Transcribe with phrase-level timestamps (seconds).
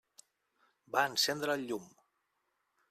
[0.97, 1.87] Va encendre el llum.